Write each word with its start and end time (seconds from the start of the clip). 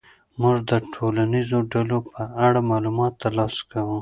موږ 0.41 0.55
د 0.69 0.71
ټولنیزو 0.93 1.59
ډلو 1.73 1.97
په 2.09 2.13
اړه 2.45 2.59
معلومات 2.71 3.13
ترلاسه 3.23 3.61
کوو. 3.71 3.97